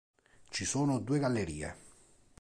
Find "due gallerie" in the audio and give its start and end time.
0.97-1.75